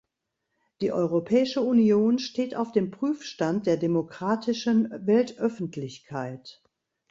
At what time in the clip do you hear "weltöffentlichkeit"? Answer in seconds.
5.05-6.63